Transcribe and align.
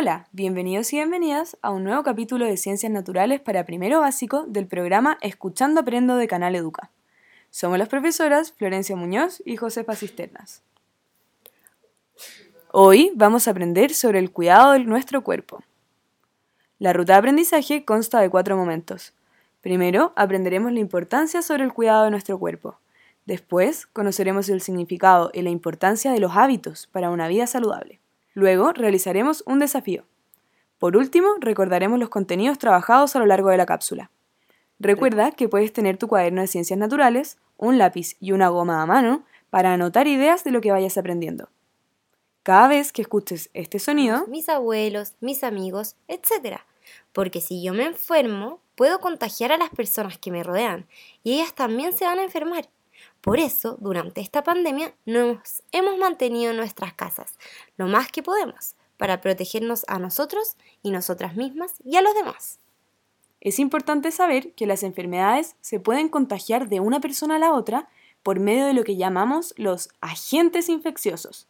Hola, 0.00 0.28
bienvenidos 0.30 0.92
y 0.92 0.96
bienvenidas 0.98 1.56
a 1.60 1.72
un 1.72 1.82
nuevo 1.82 2.04
capítulo 2.04 2.46
de 2.46 2.56
Ciencias 2.56 2.92
Naturales 2.92 3.40
para 3.40 3.66
primero 3.66 3.98
básico 3.98 4.44
del 4.46 4.68
programa 4.68 5.18
Escuchando 5.22 5.80
Aprendo 5.80 6.14
de 6.14 6.28
Canal 6.28 6.54
Educa. 6.54 6.92
Somos 7.50 7.78
las 7.78 7.88
profesoras 7.88 8.52
Florencia 8.52 8.94
Muñoz 8.94 9.42
y 9.44 9.56
Josefa 9.56 9.96
Cisternas. 9.96 10.62
Hoy 12.70 13.10
vamos 13.16 13.48
a 13.48 13.50
aprender 13.50 13.92
sobre 13.92 14.20
el 14.20 14.30
cuidado 14.30 14.74
de 14.74 14.84
nuestro 14.84 15.24
cuerpo. 15.24 15.64
La 16.78 16.92
ruta 16.92 17.14
de 17.14 17.18
aprendizaje 17.18 17.84
consta 17.84 18.20
de 18.20 18.30
cuatro 18.30 18.56
momentos. 18.56 19.14
Primero, 19.62 20.12
aprenderemos 20.14 20.70
la 20.70 20.78
importancia 20.78 21.42
sobre 21.42 21.64
el 21.64 21.72
cuidado 21.72 22.04
de 22.04 22.12
nuestro 22.12 22.38
cuerpo. 22.38 22.78
Después, 23.26 23.86
conoceremos 23.86 24.48
el 24.48 24.60
significado 24.60 25.32
y 25.34 25.42
la 25.42 25.50
importancia 25.50 26.12
de 26.12 26.20
los 26.20 26.36
hábitos 26.36 26.86
para 26.86 27.10
una 27.10 27.26
vida 27.26 27.48
saludable. 27.48 27.98
Luego 28.38 28.72
realizaremos 28.72 29.42
un 29.46 29.58
desafío. 29.58 30.04
Por 30.78 30.96
último, 30.96 31.26
recordaremos 31.40 31.98
los 31.98 32.08
contenidos 32.08 32.56
trabajados 32.56 33.16
a 33.16 33.18
lo 33.18 33.26
largo 33.26 33.48
de 33.48 33.56
la 33.56 33.66
cápsula. 33.66 34.12
Recuerda 34.78 35.32
que 35.32 35.48
puedes 35.48 35.72
tener 35.72 35.96
tu 35.96 36.06
cuaderno 36.06 36.40
de 36.40 36.46
ciencias 36.46 36.78
naturales, 36.78 37.38
un 37.56 37.78
lápiz 37.78 38.14
y 38.20 38.30
una 38.30 38.46
goma 38.46 38.80
a 38.80 38.86
mano 38.86 39.24
para 39.50 39.72
anotar 39.72 40.06
ideas 40.06 40.44
de 40.44 40.52
lo 40.52 40.60
que 40.60 40.70
vayas 40.70 40.96
aprendiendo. 40.96 41.48
Cada 42.44 42.68
vez 42.68 42.92
que 42.92 43.02
escuches 43.02 43.50
este 43.54 43.80
sonido, 43.80 44.24
mis 44.28 44.48
abuelos, 44.48 45.14
mis 45.18 45.42
amigos, 45.42 45.96
etc. 46.06 46.58
Porque 47.12 47.40
si 47.40 47.60
yo 47.60 47.74
me 47.74 47.86
enfermo, 47.86 48.60
puedo 48.76 49.00
contagiar 49.00 49.50
a 49.50 49.58
las 49.58 49.70
personas 49.70 50.16
que 50.16 50.30
me 50.30 50.44
rodean 50.44 50.86
y 51.24 51.32
ellas 51.32 51.56
también 51.56 51.92
se 51.92 52.04
van 52.04 52.20
a 52.20 52.22
enfermar. 52.22 52.68
Por 53.20 53.40
eso, 53.40 53.76
durante 53.80 54.20
esta 54.20 54.42
pandemia, 54.44 54.94
nos 55.04 55.62
hemos 55.72 55.98
mantenido 55.98 56.52
en 56.52 56.56
nuestras 56.56 56.94
casas 56.94 57.38
lo 57.76 57.86
más 57.86 58.10
que 58.10 58.22
podemos 58.22 58.74
para 58.96 59.20
protegernos 59.20 59.84
a 59.88 59.98
nosotros 59.98 60.56
y 60.82 60.90
nosotras 60.90 61.36
mismas 61.36 61.74
y 61.84 61.96
a 61.96 62.02
los 62.02 62.14
demás. 62.14 62.58
Es 63.40 63.58
importante 63.58 64.10
saber 64.10 64.52
que 64.52 64.66
las 64.66 64.82
enfermedades 64.82 65.56
se 65.60 65.78
pueden 65.80 66.08
contagiar 66.08 66.68
de 66.68 66.80
una 66.80 67.00
persona 67.00 67.36
a 67.36 67.38
la 67.38 67.52
otra 67.52 67.88
por 68.22 68.40
medio 68.40 68.66
de 68.66 68.74
lo 68.74 68.84
que 68.84 68.96
llamamos 68.96 69.54
los 69.56 69.90
agentes 70.00 70.68
infecciosos. 70.68 71.46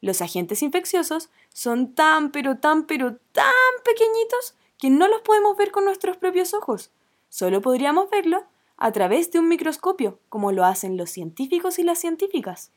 Los 0.00 0.20
agentes 0.20 0.62
infecciosos 0.62 1.30
son 1.54 1.94
tan 1.94 2.32
pero 2.32 2.58
tan 2.58 2.86
pero 2.86 3.16
tan 3.30 3.52
pequeñitos 3.84 4.54
que 4.78 4.90
no 4.90 5.06
los 5.06 5.22
podemos 5.22 5.56
ver 5.56 5.70
con 5.70 5.84
nuestros 5.84 6.16
propios 6.16 6.54
ojos. 6.54 6.90
Solo 7.28 7.62
podríamos 7.62 8.10
verlo 8.10 8.44
a 8.82 8.90
través 8.90 9.30
de 9.30 9.38
un 9.38 9.46
microscopio, 9.48 10.18
como 10.28 10.50
lo 10.50 10.64
hacen 10.64 10.96
los 10.96 11.08
científicos 11.08 11.78
y 11.78 11.84
las 11.84 12.00
científicas. 12.00 12.72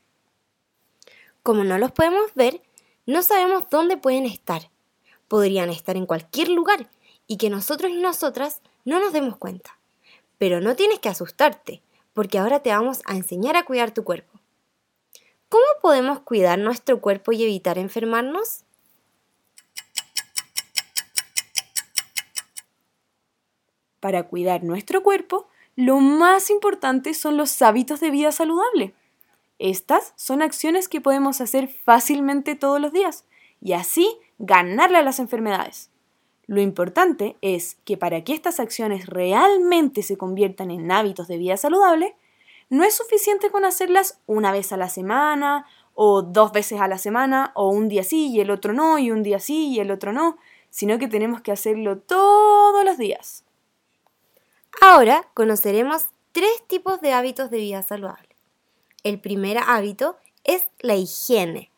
Como 1.42 1.64
no 1.64 1.78
los 1.78 1.90
podemos 1.90 2.32
ver, 2.36 2.62
no 3.06 3.22
sabemos 3.22 3.68
dónde 3.70 3.96
pueden 3.96 4.24
estar. 4.24 4.70
Podrían 5.26 5.68
estar 5.68 5.96
en 5.96 6.06
cualquier 6.06 6.50
lugar 6.50 6.88
y 7.26 7.38
que 7.38 7.50
nosotros 7.50 7.90
y 7.90 7.96
nosotras 7.96 8.62
no 8.84 9.00
nos 9.00 9.12
demos 9.12 9.36
cuenta. 9.36 9.80
Pero 10.38 10.60
no 10.60 10.76
tienes 10.76 11.00
que 11.00 11.08
asustarte, 11.08 11.82
porque 12.14 12.38
ahora 12.38 12.60
te 12.60 12.70
vamos 12.70 13.02
a 13.06 13.16
enseñar 13.16 13.56
a 13.56 13.64
cuidar 13.64 13.90
tu 13.90 14.04
cuerpo. 14.04 14.38
¿Cómo 15.48 15.66
podemos 15.82 16.20
cuidar 16.20 16.60
nuestro 16.60 17.00
cuerpo 17.00 17.32
y 17.32 17.42
evitar 17.42 17.78
enfermarnos? 17.78 18.62
Para 23.98 24.28
cuidar 24.28 24.62
nuestro 24.62 25.02
cuerpo, 25.02 25.48
lo 25.76 26.00
más 26.00 26.48
importante 26.48 27.12
son 27.12 27.36
los 27.36 27.60
hábitos 27.60 28.00
de 28.00 28.10
vida 28.10 28.32
saludable. 28.32 28.94
Estas 29.58 30.14
son 30.16 30.40
acciones 30.40 30.88
que 30.88 31.02
podemos 31.02 31.42
hacer 31.42 31.68
fácilmente 31.68 32.54
todos 32.54 32.80
los 32.80 32.92
días 32.92 33.26
y 33.60 33.74
así 33.74 34.18
ganarle 34.38 34.98
a 34.98 35.02
las 35.02 35.18
enfermedades. 35.18 35.90
Lo 36.46 36.62
importante 36.62 37.36
es 37.42 37.76
que 37.84 37.98
para 37.98 38.24
que 38.24 38.32
estas 38.32 38.58
acciones 38.58 39.06
realmente 39.06 40.02
se 40.02 40.16
conviertan 40.16 40.70
en 40.70 40.90
hábitos 40.90 41.28
de 41.28 41.38
vida 41.38 41.56
saludable, 41.58 42.16
no 42.70 42.82
es 42.82 42.94
suficiente 42.94 43.50
con 43.50 43.64
hacerlas 43.64 44.20
una 44.26 44.52
vez 44.52 44.72
a 44.72 44.76
la 44.76 44.88
semana, 44.88 45.66
o 45.94 46.22
dos 46.22 46.52
veces 46.52 46.80
a 46.80 46.88
la 46.88 46.98
semana, 46.98 47.52
o 47.54 47.70
un 47.70 47.88
día 47.88 48.04
sí 48.04 48.28
y 48.28 48.40
el 48.40 48.50
otro 48.50 48.72
no, 48.72 48.98
y 48.98 49.10
un 49.10 49.22
día 49.22 49.40
sí 49.40 49.68
y 49.68 49.80
el 49.80 49.90
otro 49.90 50.12
no, 50.12 50.38
sino 50.70 50.98
que 50.98 51.08
tenemos 51.08 51.40
que 51.40 51.52
hacerlo 51.52 51.98
todos 51.98 52.84
los 52.84 52.98
días. 52.98 53.45
Ahora 54.80 55.28
conoceremos 55.34 56.06
tres 56.32 56.66
tipos 56.66 57.00
de 57.00 57.12
hábitos 57.12 57.50
de 57.50 57.58
vida 57.58 57.82
saludable. 57.82 58.28
El 59.02 59.20
primer 59.20 59.58
hábito 59.58 60.16
es 60.44 60.66
la 60.80 60.96
higiene. 60.96 61.70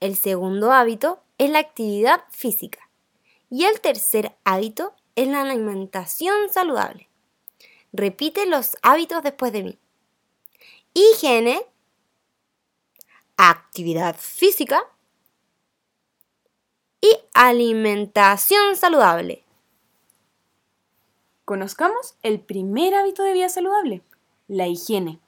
El 0.00 0.16
segundo 0.16 0.72
hábito 0.72 1.22
es 1.38 1.50
la 1.50 1.58
actividad 1.58 2.22
física. 2.30 2.88
Y 3.50 3.64
el 3.64 3.80
tercer 3.80 4.36
hábito 4.44 4.94
es 5.14 5.28
la 5.28 5.42
alimentación 5.42 6.52
saludable. 6.52 7.08
Repite 7.92 8.46
los 8.46 8.76
hábitos 8.82 9.22
después 9.22 9.52
de 9.52 9.62
mí. 9.62 9.78
Higiene, 10.94 11.62
actividad 13.36 14.16
física 14.18 14.82
y 17.00 17.10
alimentación 17.34 18.76
saludable. 18.76 19.44
Conozcamos 21.48 22.14
el 22.22 22.40
primer 22.40 22.94
hábito 22.94 23.22
de 23.22 23.32
vida 23.32 23.48
saludable, 23.48 24.02
la 24.48 24.66
higiene. 24.66 25.18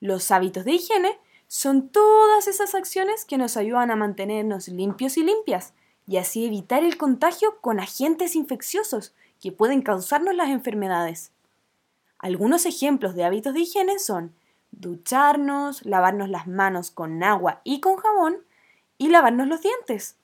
Los 0.00 0.30
hábitos 0.30 0.66
de 0.66 0.72
higiene 0.72 1.18
son 1.46 1.88
todas 1.88 2.46
esas 2.46 2.74
acciones 2.74 3.24
que 3.24 3.38
nos 3.38 3.56
ayudan 3.56 3.90
a 3.90 3.96
mantenernos 3.96 4.68
limpios 4.68 5.16
y 5.16 5.22
limpias 5.22 5.72
y 6.06 6.18
así 6.18 6.44
evitar 6.44 6.84
el 6.84 6.98
contagio 6.98 7.58
con 7.62 7.80
agentes 7.80 8.36
infecciosos 8.36 9.14
que 9.40 9.50
pueden 9.50 9.80
causarnos 9.80 10.34
las 10.34 10.50
enfermedades. 10.50 11.32
Algunos 12.18 12.66
ejemplos 12.66 13.14
de 13.14 13.24
hábitos 13.24 13.54
de 13.54 13.60
higiene 13.60 13.98
son 13.98 14.34
ducharnos, 14.72 15.86
lavarnos 15.86 16.28
las 16.28 16.46
manos 16.46 16.90
con 16.90 17.22
agua 17.22 17.62
y 17.64 17.80
con 17.80 17.96
jabón 17.96 18.44
y 18.98 19.08
lavarnos 19.08 19.48
los 19.48 19.62
dientes. 19.62 20.16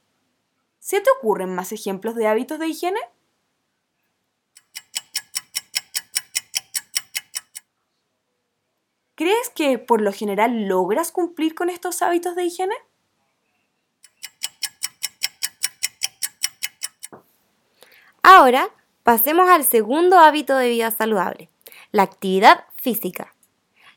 ¿Se 0.78 1.00
te 1.00 1.08
ocurren 1.18 1.54
más 1.54 1.72
ejemplos 1.72 2.16
de 2.16 2.26
hábitos 2.26 2.58
de 2.58 2.68
higiene? 2.68 3.00
¿Crees 9.22 9.50
que 9.50 9.78
por 9.78 10.00
lo 10.00 10.12
general 10.12 10.66
logras 10.66 11.12
cumplir 11.12 11.54
con 11.54 11.70
estos 11.70 12.02
hábitos 12.02 12.34
de 12.34 12.42
higiene? 12.42 12.74
Ahora 18.24 18.68
pasemos 19.04 19.48
al 19.48 19.62
segundo 19.62 20.18
hábito 20.18 20.56
de 20.56 20.70
vida 20.70 20.90
saludable, 20.90 21.50
la 21.92 22.02
actividad 22.02 22.64
física. 22.74 23.32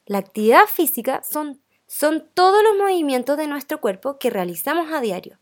La 0.05 0.19
actividad 0.19 0.67
física 0.67 1.23
son, 1.23 1.59
son 1.87 2.29
todos 2.35 2.61
los 2.61 2.77
movimientos 2.77 3.35
de 3.35 3.47
nuestro 3.47 3.81
cuerpo 3.81 4.19
que 4.19 4.29
realizamos 4.29 4.93
a 4.93 5.01
diario. 5.01 5.39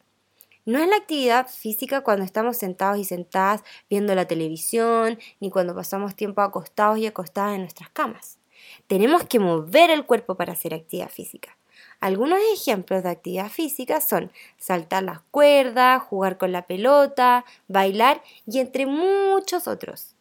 No 0.64 0.80
es 0.80 0.88
la 0.88 0.96
actividad 0.96 1.50
física 1.50 2.06
cuando 2.06 2.24
estamos 2.24 2.56
sentados 2.56 3.00
y 3.00 3.04
sentadas 3.04 3.66
viendo 3.90 4.16
la 4.16 4.30
televisión, 4.30 5.20
ni 5.42 5.50
cuando 5.50 5.76
pasamos 5.76 6.16
tiempo 6.16 6.40
acostados 6.40 7.00
y 7.00 7.06
acostadas 7.06 7.56
en 7.56 7.64
nuestras 7.64 7.90
camas. 7.90 8.40
Tenemos 8.88 9.24
que 9.24 9.40
mover 9.40 9.90
el 9.90 10.06
cuerpo 10.06 10.36
para 10.36 10.54
hacer 10.54 10.74
actividad 10.74 11.10
física. 11.10 11.58
Algunos 12.00 12.40
ejemplos 12.54 13.04
de 13.04 13.10
actividad 13.10 13.50
física 13.50 14.02
son 14.02 14.32
saltar 14.58 15.04
las 15.04 15.22
cuerdas, 15.32 16.04
jugar 16.04 16.38
con 16.38 16.52
la 16.52 16.68
pelota, 16.68 17.46
bailar 17.68 18.22
y 18.46 18.60
entre 18.60 18.86
muchos 18.86 19.68
otros. 19.68 20.16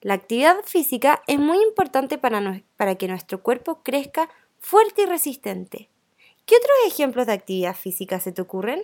La 0.00 0.14
actividad 0.14 0.56
física 0.64 1.22
es 1.26 1.38
muy 1.38 1.58
importante 1.62 2.16
para, 2.16 2.64
que 2.96 3.06
nuestro 3.06 3.42
cuerpo 3.42 3.82
crezca 3.82 4.30
fuerte 4.58 5.02
y 5.02 5.06
resistente. 5.06 5.90
¿Qué 6.46 6.56
otros 6.56 6.76
ejemplos 6.86 7.26
de 7.26 7.34
actividad 7.34 7.76
física 7.76 8.18
se 8.18 8.32
te 8.32 8.40
ocurren? 8.40 8.82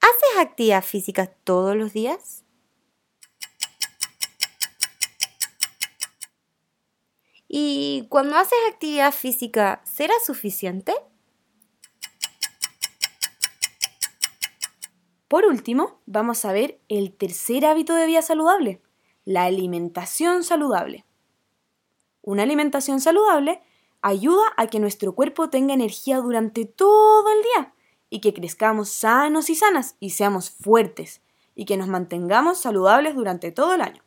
¿Haces 0.00 0.38
actividad 0.40 0.82
física 0.82 1.26
todos 1.44 1.76
los 1.76 1.92
días? 1.92 2.41
¿Y 7.54 8.06
cuando 8.08 8.38
haces 8.38 8.56
actividad 8.70 9.12
física, 9.12 9.82
será 9.84 10.14
suficiente? 10.24 10.94
Por 15.28 15.44
último, 15.44 16.00
vamos 16.06 16.46
a 16.46 16.52
ver 16.54 16.80
el 16.88 17.12
tercer 17.14 17.66
hábito 17.66 17.94
de 17.94 18.06
vida 18.06 18.22
saludable, 18.22 18.80
la 19.26 19.44
alimentación 19.44 20.44
saludable. 20.44 21.04
Una 22.22 22.44
alimentación 22.44 23.02
saludable 23.02 23.60
ayuda 24.00 24.44
a 24.56 24.68
que 24.68 24.80
nuestro 24.80 25.14
cuerpo 25.14 25.50
tenga 25.50 25.74
energía 25.74 26.16
durante 26.22 26.64
todo 26.64 27.30
el 27.30 27.42
día 27.42 27.74
y 28.08 28.20
que 28.20 28.32
crezcamos 28.32 28.88
sanos 28.88 29.50
y 29.50 29.56
sanas 29.56 29.96
y 30.00 30.08
seamos 30.08 30.48
fuertes 30.48 31.20
y 31.54 31.66
que 31.66 31.76
nos 31.76 31.88
mantengamos 31.88 32.56
saludables 32.56 33.14
durante 33.14 33.52
todo 33.52 33.74
el 33.74 33.82
año. 33.82 34.01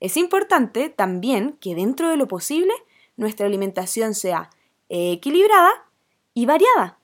Es 0.00 0.16
importante 0.16 0.90
también 0.90 1.56
que 1.60 1.74
dentro 1.74 2.08
de 2.08 2.16
lo 2.16 2.28
posible 2.28 2.72
nuestra 3.16 3.46
alimentación 3.46 4.14
sea 4.14 4.50
equilibrada 4.88 5.70
y 6.34 6.46
variada. 6.46 6.98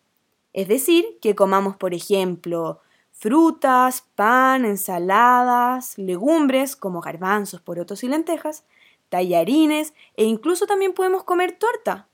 Es 0.53 0.69
decir, 0.69 1.19
que 1.23 1.35
comamos, 1.35 1.77
por 1.77 1.95
ejemplo, 1.95 2.81
frutas, 3.13 4.05
pan, 4.15 4.65
ensaladas, 4.65 5.97
legumbres 5.97 6.77
como 6.77 7.01
garbanzos, 7.01 7.61
porotos 7.61 8.05
y 8.05 8.09
lentejas, 8.09 8.65
tallarines 9.09 9.95
e 10.17 10.25
incluso 10.25 10.67
también 10.67 10.93
podemos 10.93 11.25
comer 11.25 11.53
torta. 11.53 12.09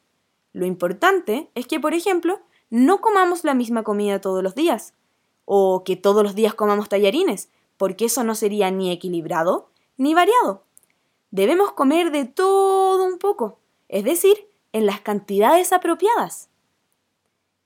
Lo 0.52 0.66
importante 0.66 1.50
es 1.54 1.66
que, 1.66 1.80
por 1.80 1.94
ejemplo, 1.94 2.40
no 2.70 3.00
comamos 3.00 3.42
la 3.44 3.54
misma 3.54 3.82
comida 3.82 4.20
todos 4.20 4.42
los 4.42 4.54
días 4.54 4.94
o 5.44 5.82
que 5.84 5.96
todos 5.96 6.22
los 6.22 6.34
días 6.34 6.54
comamos 6.54 6.88
tallarines, 6.88 7.48
porque 7.76 8.04
eso 8.04 8.22
no 8.22 8.34
sería 8.34 8.70
ni 8.70 8.92
equilibrado 8.92 9.70
ni 9.96 10.14
variado. 10.14 10.64
Debemos 11.30 11.72
comer 11.72 12.10
de 12.10 12.24
todo 12.24 13.04
un 13.04 13.18
poco, 13.18 13.60
es 13.88 14.04
decir, 14.04 14.48
en 14.72 14.86
las 14.86 15.00
cantidades 15.00 15.72
apropiadas. 15.72 16.48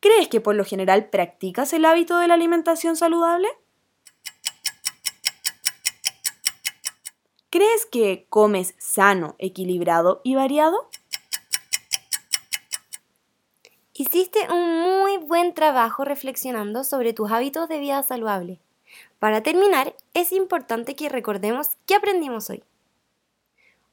¿Crees 0.01 0.27
que 0.27 0.41
por 0.41 0.57
lo 0.57 0.65
general 0.65 1.11
practicas 1.11 1.73
el 1.73 1.85
hábito 1.85 2.19
de 2.19 2.27
la 2.27 2.35
alimentación 2.35 2.97
saludable? 2.97 3.49
¿Crees 7.51 7.87
que 7.87 8.27
comes 8.29 8.75
sano, 8.79 9.37
equilibrado 9.39 10.23
y 10.25 10.35
variado? 10.35 10.89
Hiciste 13.93 14.51
un 14.51 14.81
muy 14.81 15.19
buen 15.19 15.55
trabajo 15.55 16.05
reflexionando 16.05 16.83
sobre 16.83 17.13
tus 17.13 17.31
hábitos 17.31 17.69
de 17.69 17.79
vida 17.79 18.03
saludable. 18.03 18.59
Para 19.21 19.45
terminar, 19.45 19.95
es 20.15 20.33
importante 20.33 20.97
que 20.97 21.09
recordemos 21.09 21.77
qué 21.87 21.95
aprendimos 21.95 22.51
hoy. 22.51 22.65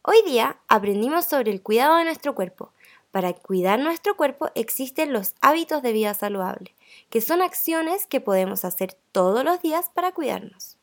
Hoy 0.02 0.22
día 0.26 0.62
aprendimos 0.70 1.26
sobre 1.26 1.52
el 1.52 1.62
cuidado 1.62 1.98
de 1.98 2.06
nuestro 2.06 2.34
cuerpo. 2.34 2.72
Para 3.12 3.34
cuidar 3.34 3.80
nuestro 3.80 4.16
cuerpo 4.16 4.50
existen 4.56 5.12
los 5.12 5.36
hábitos 5.42 5.84
de 5.84 5.92
vida 5.92 6.14
saludable, 6.14 6.74
que 7.10 7.20
son 7.20 7.42
acciones 7.42 8.08
que 8.08 8.22
podemos 8.22 8.64
hacer 8.64 8.98
todos 9.12 9.44
los 9.44 9.62
días 9.62 9.92
para 9.94 10.14
cuidarnos. 10.14 10.78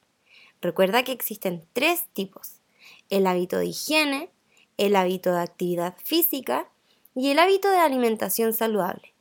Recuerda 0.60 1.02
que 1.02 1.12
existen 1.12 1.66
tres 1.72 2.08
tipos 2.12 2.60
el 3.08 3.26
hábito 3.26 3.56
de 3.56 3.66
higiene, 3.66 4.30
el 4.76 4.94
hábito 4.96 5.32
de 5.32 5.40
actividad 5.40 5.96
física 6.04 6.68
y 7.14 7.30
el 7.30 7.38
hábito 7.38 7.70
de 7.70 7.78
alimentación 7.78 8.52
saludable. 8.52 9.14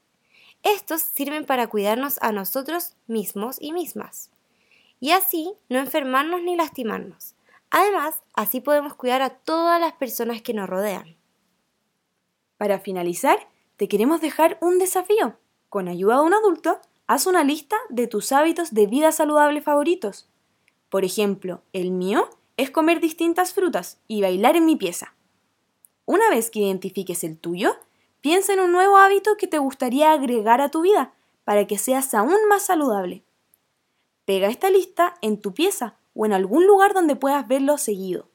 Estos 0.61 1.03
sirven 1.03 1.45
para 1.45 1.67
cuidarnos 1.67 2.17
a 2.21 2.33
nosotros 2.33 2.97
mismos 3.07 3.55
y 3.61 3.71
mismas, 3.71 4.29
y 4.99 5.11
así 5.11 5.53
no 5.69 5.79
enfermarnos 5.79 6.41
ni 6.41 6.57
lastimarnos. 6.57 7.34
Además, 7.77 8.23
así 8.33 8.61
podemos 8.61 8.95
cuidar 8.95 9.21
a 9.21 9.31
todas 9.31 9.81
las 9.81 9.91
personas 9.91 10.41
que 10.41 10.53
nos 10.53 10.69
rodean. 10.69 11.17
Para 12.55 12.79
finalizar, 12.79 13.49
te 13.75 13.89
queremos 13.89 14.21
dejar 14.21 14.57
un 14.61 14.79
desafío. 14.79 15.35
Con 15.67 15.89
ayuda 15.89 16.15
de 16.15 16.21
un 16.21 16.33
adulto, 16.33 16.79
haz 17.05 17.27
una 17.27 17.43
lista 17.43 17.75
de 17.89 18.07
tus 18.07 18.31
hábitos 18.31 18.73
de 18.73 18.87
vida 18.87 19.11
saludable 19.11 19.61
favoritos. 19.61 20.29
Por 20.87 21.03
ejemplo, 21.03 21.63
el 21.73 21.91
mío 21.91 22.29
es 22.55 22.71
comer 22.71 23.01
distintas 23.01 23.51
frutas 23.51 23.99
y 24.07 24.21
bailar 24.21 24.55
en 24.55 24.65
mi 24.65 24.77
pieza. 24.77 25.13
Una 26.05 26.29
vez 26.29 26.49
que 26.49 26.59
identifiques 26.59 27.25
el 27.25 27.37
tuyo, 27.37 27.75
piensa 28.21 28.53
en 28.53 28.61
un 28.61 28.71
nuevo 28.71 28.95
hábito 28.95 29.35
que 29.35 29.47
te 29.47 29.57
gustaría 29.57 30.13
agregar 30.13 30.61
a 30.61 30.71
tu 30.71 30.83
vida 30.83 31.13
para 31.43 31.67
que 31.67 31.77
seas 31.77 32.13
aún 32.13 32.37
más 32.47 32.67
saludable. 32.67 33.25
Pega 34.23 34.47
esta 34.47 34.69
lista 34.69 35.15
en 35.21 35.41
tu 35.41 35.53
pieza 35.53 35.97
o 36.15 36.25
en 36.25 36.33
algún 36.33 36.65
lugar 36.65 36.93
donde 36.93 37.15
puedas 37.15 37.47
verlo 37.47 37.77
seguido. 37.77 38.27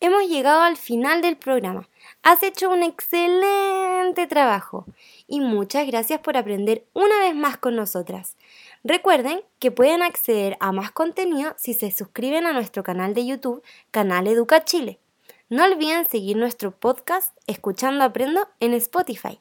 Hemos 0.00 0.28
llegado 0.28 0.62
al 0.62 0.76
final 0.76 1.22
del 1.22 1.36
programa. 1.36 1.88
Has 2.22 2.42
hecho 2.42 2.70
un 2.70 2.82
excelente 2.82 4.26
trabajo 4.26 4.84
y 5.26 5.40
muchas 5.40 5.86
gracias 5.86 6.20
por 6.20 6.36
aprender 6.36 6.84
una 6.92 7.18
vez 7.20 7.34
más 7.34 7.56
con 7.56 7.76
nosotras. 7.76 8.36
Recuerden 8.84 9.40
que 9.58 9.70
pueden 9.70 10.02
acceder 10.02 10.56
a 10.60 10.70
más 10.72 10.90
contenido 10.90 11.54
si 11.56 11.72
se 11.72 11.90
suscriben 11.90 12.46
a 12.46 12.52
nuestro 12.52 12.82
canal 12.82 13.14
de 13.14 13.26
YouTube, 13.26 13.62
Canal 13.90 14.26
Educa 14.26 14.64
Chile. 14.64 15.00
No 15.48 15.64
olviden 15.64 16.08
seguir 16.08 16.36
nuestro 16.36 16.72
podcast 16.72 17.36
Escuchando 17.46 18.04
Aprendo 18.04 18.48
en 18.60 18.74
Spotify. 18.74 19.40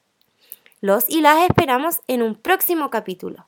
Los 0.80 1.10
y 1.10 1.22
las 1.22 1.50
esperamos 1.50 2.02
en 2.08 2.22
un 2.22 2.36
próximo 2.36 2.90
capítulo. 2.90 3.48